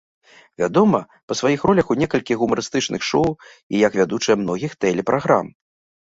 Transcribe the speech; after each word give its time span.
Вядома 0.59 0.99
па 1.31 1.35
сваіх 1.41 1.65
ролях 1.69 1.91
у 1.95 1.97
некалькіх 2.01 2.39
гумарыстычных 2.43 3.01
шоу 3.09 3.29
і 3.75 3.81
як 3.87 3.97
вядучая 3.99 4.37
многіх 4.41 4.71
тэлепраграм. 4.87 5.53